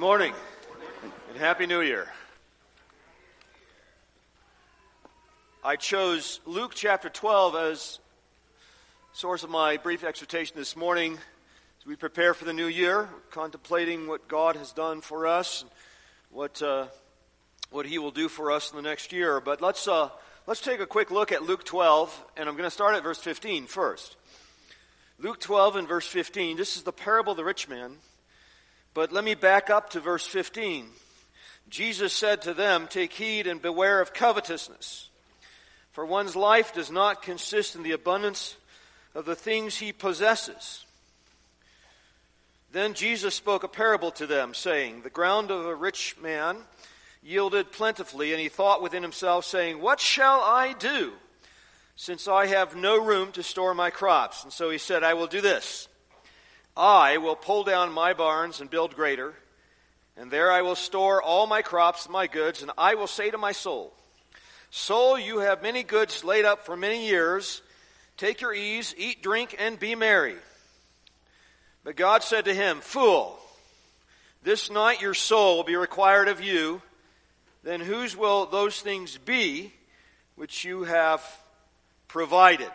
[0.00, 0.32] morning
[1.28, 2.08] and Happy New Year.
[5.62, 7.98] I chose Luke chapter 12 as
[9.12, 11.18] source of my brief exhortation this morning
[11.78, 15.66] as we prepare for the new year, contemplating what God has done for us,
[16.30, 16.86] what, uh,
[17.70, 19.38] what He will do for us in the next year.
[19.38, 20.08] But let's, uh,
[20.46, 23.18] let's take a quick look at Luke 12, and I'm going to start at verse
[23.18, 24.16] 15 first.
[25.18, 26.56] Luke 12 and verse 15.
[26.56, 27.96] This is the parable of the rich man.
[28.92, 30.86] But let me back up to verse 15.
[31.68, 35.08] Jesus said to them, Take heed and beware of covetousness,
[35.92, 38.56] for one's life does not consist in the abundance
[39.14, 40.84] of the things he possesses.
[42.72, 46.58] Then Jesus spoke a parable to them, saying, The ground of a rich man
[47.22, 51.12] yielded plentifully, and he thought within himself, saying, What shall I do,
[51.96, 54.44] since I have no room to store my crops?
[54.44, 55.88] And so he said, I will do this.
[56.80, 59.34] I will pull down my barns and build greater,
[60.16, 63.30] and there I will store all my crops and my goods, and I will say
[63.30, 63.92] to my soul,
[64.70, 67.60] Soul, you have many goods laid up for many years.
[68.16, 70.36] Take your ease, eat, drink, and be merry.
[71.84, 73.38] But God said to him, Fool,
[74.42, 76.80] this night your soul will be required of you.
[77.62, 79.74] Then whose will those things be
[80.34, 81.22] which you have
[82.08, 82.70] provided?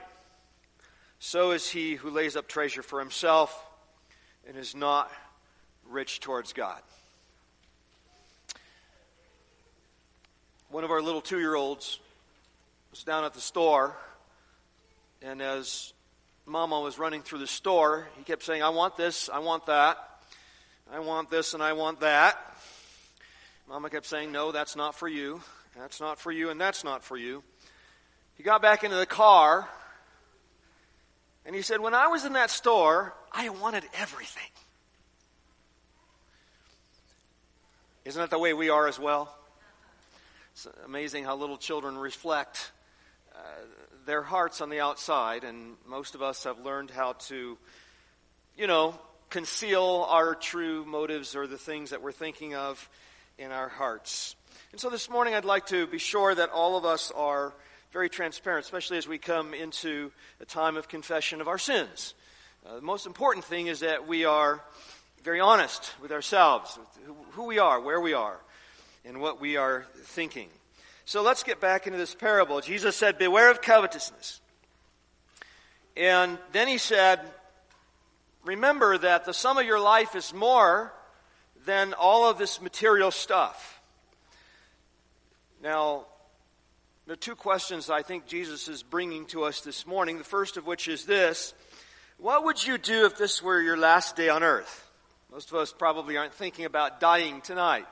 [1.18, 3.66] So is he who lays up treasure for himself
[4.48, 5.12] and is not
[5.90, 6.82] rich towards God.
[10.70, 12.00] One of our little two year olds
[12.92, 13.96] was down at the store,
[15.22, 15.94] and as
[16.46, 19.98] Mama was running through the store, he kept saying, I want this, I want that,
[20.92, 22.38] I want this, and I want that.
[23.68, 25.42] Mama kept saying, No, that's not for you,
[25.78, 27.44] that's not for you, and that's not for you.
[28.36, 29.68] He got back into the car
[31.56, 34.44] and he said, When I was in that store, I wanted everything.
[38.04, 39.34] Isn't that the way we are as well?
[40.52, 42.74] It's amazing how little children reflect
[43.34, 43.38] uh,
[44.06, 47.58] their hearts on the outside, and most of us have learned how to,
[48.58, 48.94] you know,
[49.30, 52.90] conceal our true motives or the things that we're thinking of
[53.38, 54.36] in our hearts.
[54.74, 57.54] And so this morning, I'd like to be sure that all of us are
[57.96, 60.12] very transparent, especially as we come into
[60.42, 62.14] a time of confession of our sins.
[62.66, 64.60] Uh, the most important thing is that we are
[65.24, 68.36] very honest with ourselves, with who we are, where we are,
[69.06, 70.50] and what we are thinking.
[71.06, 72.60] So let's get back into this parable.
[72.60, 74.42] Jesus said, Beware of covetousness.
[75.96, 77.22] And then he said,
[78.44, 80.92] Remember that the sum of your life is more
[81.66, 83.80] than all of this material stuff.
[85.64, 86.08] Now,
[87.14, 90.18] are two questions I think Jesus is bringing to us this morning.
[90.18, 91.54] The first of which is this
[92.18, 94.90] What would you do if this were your last day on earth?
[95.32, 97.86] Most of us probably aren't thinking about dying tonight.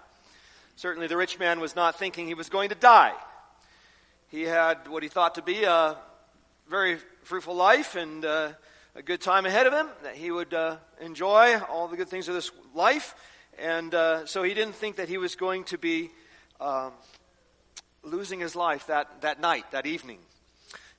[0.78, 3.14] Certainly, the rich man was not thinking he was going to die.
[4.30, 5.96] He had what he thought to be a
[6.68, 8.54] very fruitful life and uh,
[8.96, 12.30] a good time ahead of him, that he would uh, enjoy all the good things
[12.30, 13.14] of this life.
[13.60, 16.10] And uh, so he didn't think that he was going to be.
[16.60, 16.94] Um,
[18.04, 20.20] losing his life that, that night, that evening.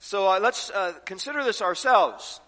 [0.00, 2.40] So uh, let's uh, consider this ourselves.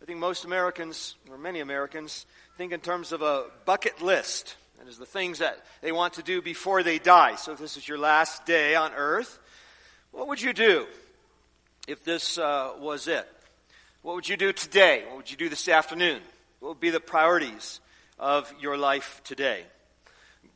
[0.00, 4.56] I think most Americans, or many Americans, think in terms of a bucket list.
[4.78, 7.36] That is the things that they want to do before they die.
[7.36, 9.38] So if this is your last day on earth,
[10.10, 10.86] what would you do
[11.88, 13.28] if this uh, was it?
[14.02, 15.04] What would you do today?
[15.06, 16.20] What would you do this afternoon?
[16.60, 17.80] What would be the priorities
[18.18, 19.64] of your life today?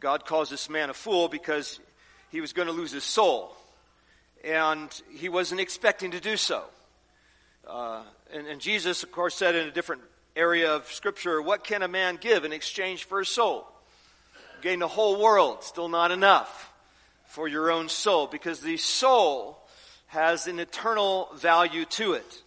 [0.00, 1.81] God calls this man a fool because
[2.37, 3.51] he was going to lose his soul.
[4.45, 6.63] And he wasn't expecting to do so.
[7.67, 10.03] Uh, and, and Jesus, of course, said in a different
[10.37, 13.67] area of Scripture, What can a man give in exchange for his soul?
[14.61, 16.71] Gain the whole world, still not enough
[17.25, 19.59] for your own soul, because the soul
[20.09, 22.43] has an eternal value to it.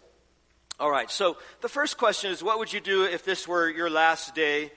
[0.78, 3.90] All right, so the first question is what would you do if this were your
[3.90, 4.70] last day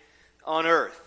[0.43, 0.99] on earth?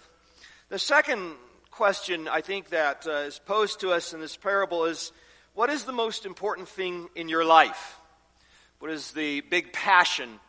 [0.68, 1.34] The second
[1.76, 5.12] question I think that uh, is posed to us in this parable is
[5.54, 8.00] what is the most important thing in your life?
[8.78, 10.40] What is the big passion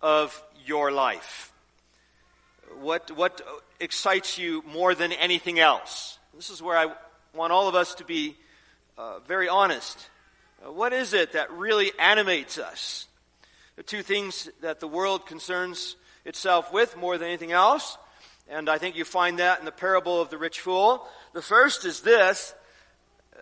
[0.00, 1.52] of your life?
[2.80, 3.42] What, what
[3.78, 6.18] excites you more than anything else?
[6.34, 6.94] This is where I
[7.34, 8.38] want all of us to be
[8.96, 10.08] uh, very honest.
[10.66, 13.06] Uh, what is it that really animates us?
[13.76, 17.98] The two things that the world concerns itself with more than anything else
[18.50, 21.06] and I think you find that in the parable of the rich fool.
[21.32, 22.54] The first is this
[23.34, 23.40] uh,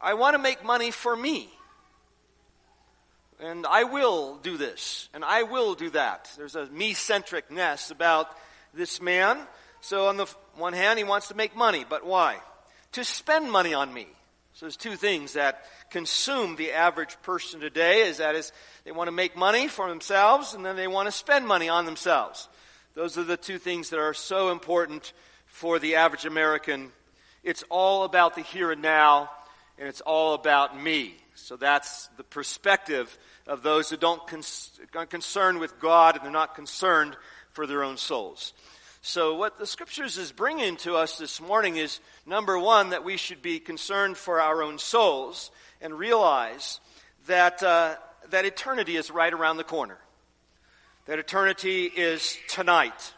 [0.00, 1.50] I want to make money for me.
[3.40, 6.28] And I will do this, and I will do that.
[6.36, 8.36] There's a me centricness about
[8.74, 9.38] this man.
[9.80, 10.26] So on the
[10.56, 12.38] one hand, he wants to make money, but why?
[12.92, 14.08] To spend money on me.
[14.54, 18.50] So there's two things that consume the average person today is that is
[18.82, 21.84] they want to make money for themselves and then they want to spend money on
[21.84, 22.48] themselves.
[22.94, 25.12] Those are the two things that are so important
[25.46, 26.92] for the average American.
[27.42, 29.30] It's all about the here and now
[29.78, 31.14] and it's all about me.
[31.34, 36.32] So that's the perspective of those who don't cons- are concerned with God and they're
[36.32, 37.16] not concerned
[37.50, 38.52] for their own souls.
[39.00, 43.16] So, what the scriptures is bringing to us this morning is number one, that we
[43.16, 46.80] should be concerned for our own souls and realize
[47.28, 47.94] that, uh,
[48.30, 49.98] that eternity is right around the corner.
[51.08, 53.14] That eternity is tonight.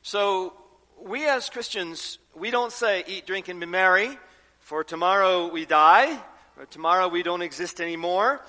[0.00, 0.54] So,
[0.98, 4.18] we as Christians, we don't say, eat, drink, and be merry,
[4.60, 6.18] for tomorrow we die,
[6.58, 8.40] or tomorrow we don't exist anymore.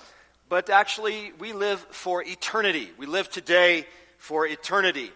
[0.47, 2.89] But actually, we live for eternity.
[2.97, 3.85] We live today
[4.17, 5.11] for eternity.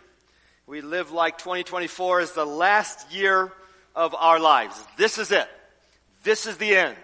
[0.68, 3.50] We live like 2024 is the last year
[3.96, 4.78] of our lives.
[4.98, 5.48] This is it.
[6.24, 6.98] This is the end.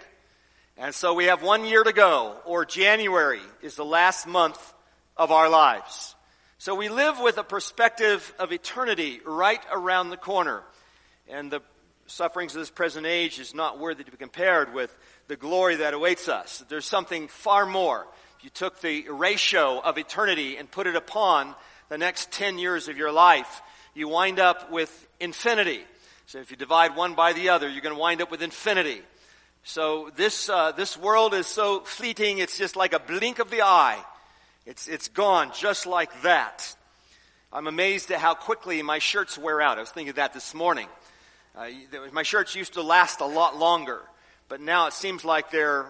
[0.77, 4.73] And so we have one year to go, or January is the last month
[5.15, 6.15] of our lives.
[6.59, 10.63] So we live with a perspective of eternity right around the corner.
[11.29, 11.61] And the
[12.07, 14.95] sufferings of this present age is not worthy to be compared with
[15.27, 16.63] the glory that awaits us.
[16.67, 18.07] There's something far more.
[18.39, 21.53] If you took the ratio of eternity and put it upon
[21.89, 23.61] the next 10 years of your life,
[23.93, 25.81] you wind up with infinity.
[26.25, 29.03] So if you divide one by the other, you're going to wind up with infinity.
[29.63, 33.61] So this, uh, this world is so fleeting, it's just like a blink of the
[33.61, 34.03] eye.
[34.67, 36.75] It's, it's gone just like that.
[37.53, 39.77] I'm amazed at how quickly my shirts wear out.
[39.77, 40.89] I was thinking of that this morning.
[41.55, 41.69] Uh,
[42.11, 44.01] my shirts used to last a lot longer,
[44.49, 45.85] but now it seems like they're,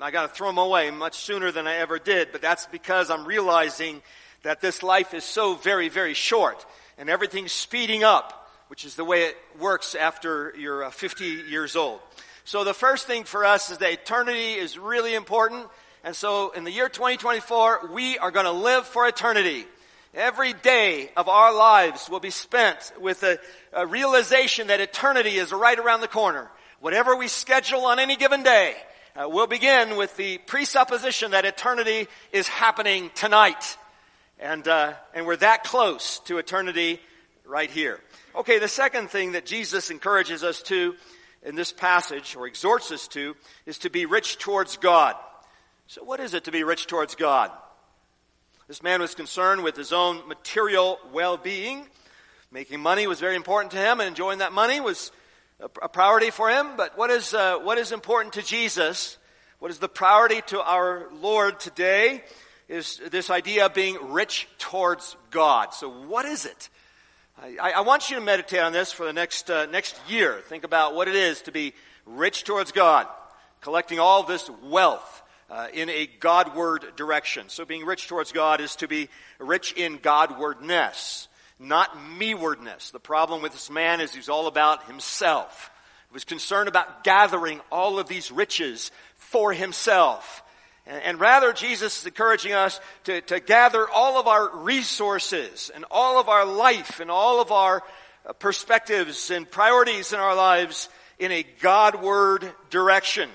[0.00, 3.26] I gotta throw them away much sooner than I ever did, but that's because I'm
[3.26, 4.00] realizing
[4.42, 6.64] that this life is so very, very short
[6.96, 11.76] and everything's speeding up, which is the way it works after you're uh, 50 years
[11.76, 12.00] old.
[12.44, 15.68] So the first thing for us is that eternity is really important.
[16.04, 19.64] And so in the year 2024, we are going to live for eternity.
[20.12, 23.38] Every day of our lives will be spent with a,
[23.72, 26.50] a realization that eternity is right around the corner.
[26.80, 28.74] Whatever we schedule on any given day,
[29.16, 33.78] uh, we'll begin with the presupposition that eternity is happening tonight.
[34.38, 37.00] And, uh, and we're that close to eternity
[37.46, 37.98] right here.
[38.36, 40.96] Okay, the second thing that Jesus encourages us to
[41.42, 45.16] in this passage, or exhorts us to, is to be rich towards God.
[45.86, 47.50] So, what is it to be rich towards God?
[48.68, 51.86] This man was concerned with his own material well being.
[52.50, 55.12] Making money was very important to him, and enjoying that money was
[55.60, 56.76] a priority for him.
[56.76, 59.18] But what is, uh, what is important to Jesus?
[59.58, 62.22] What is the priority to our Lord today?
[62.68, 65.74] is this idea of being rich towards God.
[65.74, 66.70] So, what is it?
[67.40, 70.40] I, I want you to meditate on this for the next, uh, next year.
[70.48, 71.74] Think about what it is to be
[72.06, 73.06] rich towards God,
[73.60, 75.13] collecting all this wealth
[75.50, 77.48] uh, in a Godward direction.
[77.48, 79.08] So, being rich towards God is to be
[79.38, 82.90] rich in Godwardness, not me-wardness.
[82.90, 85.70] The problem with this man is he's all about himself.
[86.08, 90.42] He was concerned about gathering all of these riches for himself.
[90.86, 96.20] And, rather, Jesus is encouraging us to, to gather all of our resources and all
[96.20, 97.82] of our life and all of our
[98.26, 103.30] uh, perspectives and priorities in our lives in a Godward direction.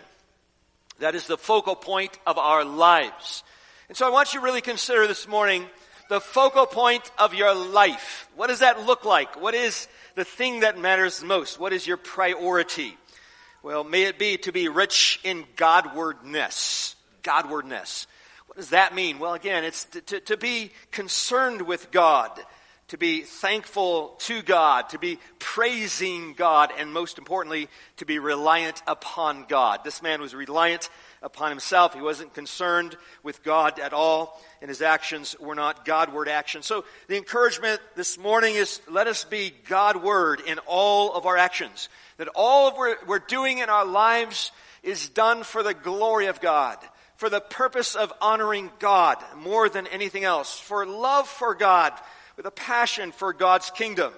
[1.00, 3.44] That is the focal point of our lives.
[3.88, 5.66] And so I want you to really consider this morning
[6.10, 8.28] the focal point of your life.
[8.36, 9.42] What does that look like?
[9.42, 11.60] What is the thing that matters most?
[11.60, 12.98] What is your priority?
[13.64, 16.96] Well, may it be to be rich in Godwardness.
[17.24, 18.06] Godwardness.
[18.48, 19.20] What does that mean?
[19.20, 22.32] Well, again, it's to, to, to be concerned with God,
[22.90, 28.82] to be thankful to God, to be praising God, and most importantly, to be reliant
[28.88, 29.84] upon God.
[29.84, 30.90] This man was reliant
[31.22, 31.94] upon himself.
[31.94, 36.66] He wasn't concerned with God at all, and his actions were not Godward actions.
[36.66, 41.90] So the encouragement this morning is let us be Godward in all of our actions.
[42.18, 46.78] That all what we're doing in our lives is done for the glory of God
[47.16, 51.92] for the purpose of honoring God more than anything else, for love for God,
[52.40, 54.14] with a passion for God's kingdom.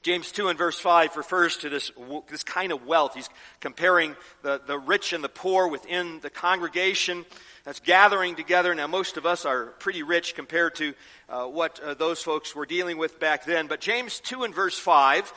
[0.00, 1.92] James 2 and verse 5 refers to this,
[2.30, 3.12] this kind of wealth.
[3.12, 3.28] He's
[3.60, 7.26] comparing the, the rich and the poor within the congregation
[7.62, 8.74] that's gathering together.
[8.74, 10.94] Now, most of us are pretty rich compared to
[11.28, 13.66] uh, what uh, those folks were dealing with back then.
[13.66, 15.30] But James 2 and verse 5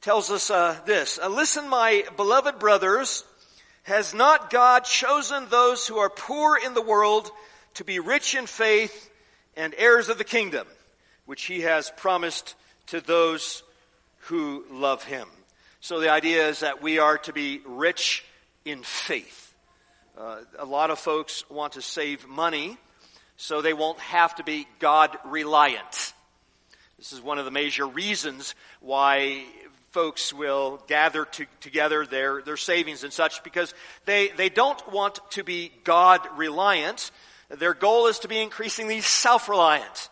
[0.00, 3.24] tells us uh, this Listen, my beloved brothers,
[3.82, 7.30] has not God chosen those who are poor in the world
[7.74, 9.10] to be rich in faith
[9.56, 10.66] and heirs of the kingdom,
[11.26, 12.54] which he has promised
[12.88, 13.62] to those
[14.26, 15.28] who love him.
[15.80, 18.24] So the idea is that we are to be rich
[18.64, 19.54] in faith.
[20.16, 22.76] Uh, a lot of folks want to save money
[23.36, 26.12] so they won't have to be God reliant.
[26.98, 29.44] This is one of the major reasons why
[29.90, 35.18] folks will gather to, together their, their savings and such because they, they don't want
[35.30, 37.10] to be God reliant.
[37.58, 40.08] Their goal is to be increasingly self reliant.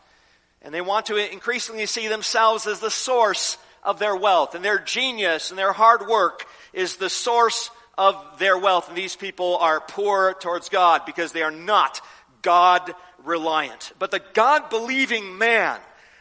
[0.62, 4.54] And they want to increasingly see themselves as the source of their wealth.
[4.54, 8.88] And their genius and their hard work is the source of their wealth.
[8.88, 12.00] And these people are poor towards God because they are not
[12.42, 12.94] God
[13.24, 13.92] reliant.
[13.98, 15.78] But the God believing man,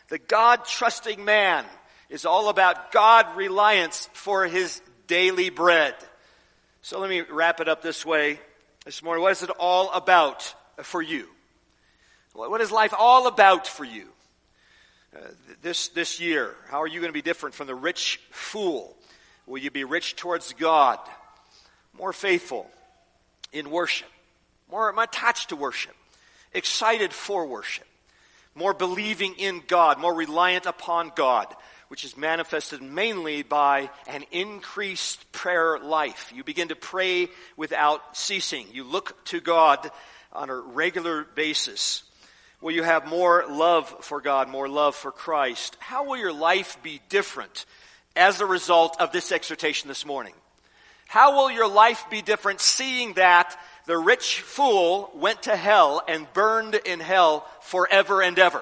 [0.08, 1.66] the God trusting man,
[2.10, 5.96] is all about God reliance for his daily bread.
[6.82, 8.40] So let me wrap it up this way
[8.86, 9.22] this morning.
[9.22, 11.28] What is it all about for you?
[12.34, 14.08] What is life all about for you?
[15.16, 15.20] Uh,
[15.62, 16.56] this, this year?
[16.70, 18.96] How are you going to be different from the rich fool?
[19.48, 21.00] Will you be rich towards God,
[21.98, 22.70] more faithful
[23.52, 24.08] in worship,
[24.70, 25.96] more attached to worship,
[26.54, 27.88] excited for worship,
[28.54, 31.48] more believing in God, more reliant upon God,
[31.88, 36.32] which is manifested mainly by an increased prayer life.
[36.36, 38.68] You begin to pray without ceasing.
[38.72, 39.90] You look to God
[40.32, 42.04] on a regular basis.
[42.62, 45.78] Will you have more love for God, more love for Christ?
[45.80, 47.66] How will your life be different
[48.16, 50.34] as a result of this exhortation this morning?
[51.08, 56.32] How will your life be different seeing that the rich fool went to hell and
[56.34, 58.62] burned in hell forever and ever?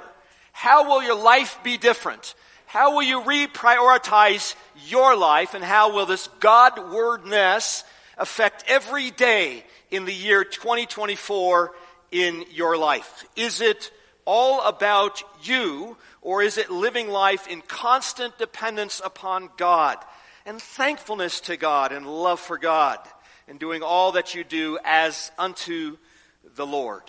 [0.54, 2.36] How will your life be different?
[2.68, 4.56] How will you reprioritize
[4.88, 7.84] your life and how will this God wordness
[8.18, 11.74] affect every day in the year 2024
[12.12, 13.26] in your life?
[13.36, 13.92] Is it
[14.26, 19.98] all about you, or is it living life in constant dependence upon God
[20.46, 23.00] and thankfulness to God and love for God
[23.48, 25.98] and doing all that you do as unto
[26.56, 27.04] the Lord?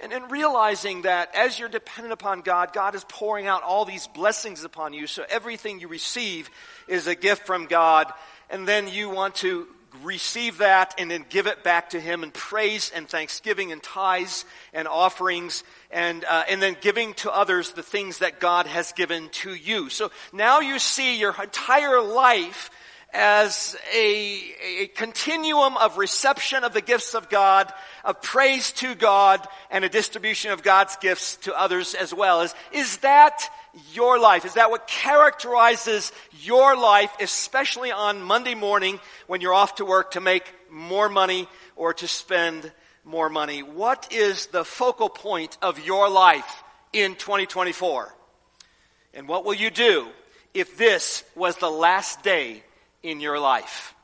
[0.00, 4.08] And, and realizing that as you're dependent upon God, God is pouring out all these
[4.08, 5.06] blessings upon you.
[5.06, 6.50] So everything you receive
[6.88, 8.12] is a gift from God.
[8.50, 9.68] And then you want to
[10.02, 14.44] receive that and then give it back to Him in praise and thanksgiving and tithes
[14.72, 19.28] and offerings and, uh, and then giving to others the things that God has given
[19.30, 19.88] to you.
[19.90, 22.70] So now you see your entire life
[23.14, 24.42] as a,
[24.82, 27.72] a continuum of reception of the gifts of God,
[28.04, 32.40] of praise to God, and a distribution of God's gifts to others as well.
[32.40, 33.48] Is, is that
[33.92, 34.44] your life?
[34.44, 36.12] Is that what characterizes
[36.42, 41.48] your life, especially on Monday morning when you're off to work to make more money
[41.76, 42.70] or to spend
[43.04, 43.62] more money?
[43.62, 46.62] What is the focal point of your life
[46.92, 48.14] in 2024?
[49.14, 50.08] And what will you do
[50.52, 52.62] if this was the last day
[53.02, 53.94] in your life?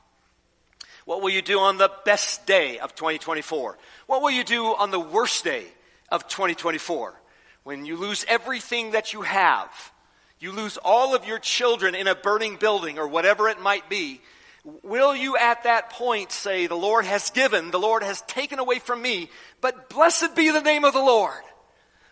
[1.05, 3.79] What will you do on the best day of 2024?
[4.07, 5.65] What will you do on the worst day
[6.11, 7.20] of 2024?
[7.63, 9.71] When you lose everything that you have,
[10.39, 14.21] you lose all of your children in a burning building or whatever it might be,
[14.83, 18.79] will you at that point say, The Lord has given, the Lord has taken away
[18.79, 21.43] from me, but blessed be the name of the Lord?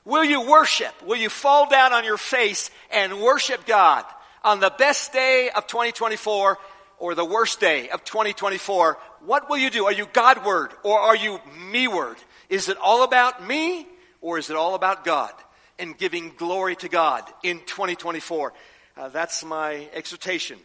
[0.04, 0.94] Will you worship?
[1.02, 4.04] Will you fall down on your face and worship God
[4.42, 6.58] on the best day of 2024
[6.98, 8.98] or the worst day of 2024?
[9.26, 9.84] What will you do?
[9.84, 11.40] Are you Godward or are you
[11.70, 12.16] me-ward?
[12.48, 13.86] Is it all about me
[14.20, 15.32] or is it all about God
[15.78, 18.52] and giving glory to God in 2024?
[18.96, 20.58] Uh, that's my exhortation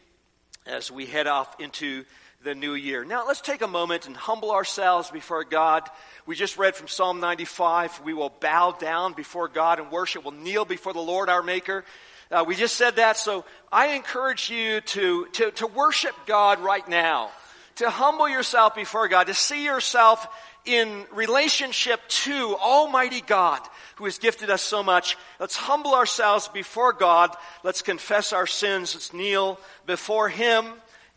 [0.66, 2.04] as we head off into
[2.44, 3.06] the new year.
[3.06, 5.84] Now, let's take a moment and humble ourselves before God.
[6.26, 8.02] We just read from Psalm 95.
[8.04, 10.26] We will bow down before God and worship.
[10.26, 11.86] We'll kneel before the Lord our Maker.
[12.32, 16.88] Uh, we just said that, so I encourage you to, to, to worship God right
[16.88, 17.30] now,
[17.76, 20.28] to humble yourself before God, to see yourself
[20.66, 23.62] in relationship to Almighty God
[23.96, 25.18] who has gifted us so much.
[25.40, 27.36] Let's humble ourselves before God.
[27.64, 28.96] Let's confess our sins.
[28.96, 30.66] Let's kneel before Him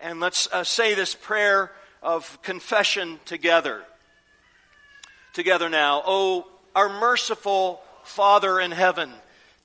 [0.01, 1.71] and let's uh, say this prayer
[2.03, 3.83] of confession together.
[5.33, 6.03] Together now.
[6.07, 9.11] Oh, our merciful Father in heaven,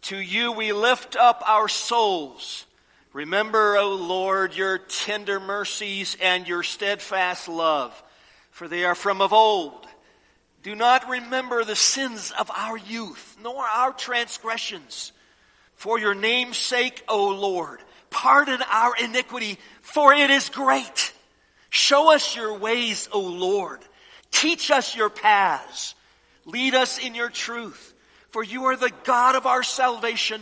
[0.03, 2.65] to you we lift up our souls.
[3.13, 8.01] Remember, O Lord, your tender mercies and your steadfast love
[8.51, 9.87] for they are from of old.
[10.63, 15.11] Do not remember the sins of our youth, nor our transgressions.
[15.73, 17.79] For your name's sake, O Lord,
[18.11, 21.13] pardon our iniquity, for it is great.
[21.71, 23.79] Show us your ways, O Lord.
[24.29, 25.95] Teach us your paths.
[26.45, 27.93] Lead us in your truth,
[28.29, 30.41] for you are the God of our salvation.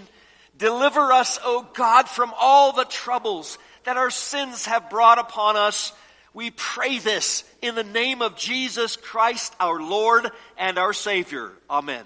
[0.58, 5.94] Deliver us, O God, from all the troubles that our sins have brought upon us.
[6.34, 11.52] We pray this in the name of Jesus Christ, our Lord and our Savior.
[11.70, 12.04] Amen.